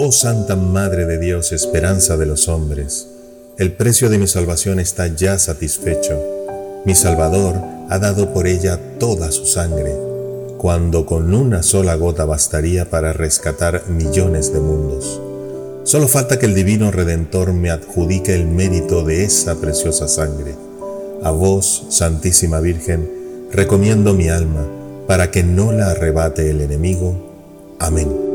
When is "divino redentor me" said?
16.54-17.70